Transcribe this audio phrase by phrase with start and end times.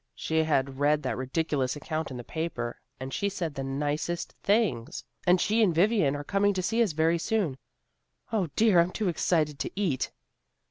[0.15, 5.03] She had read that ridiculous account in the paper, and she said the nicest things.
[5.27, 7.59] And she and Vivian are coming to see us very soon.
[8.31, 10.09] O, dear, I'm too excited to eat."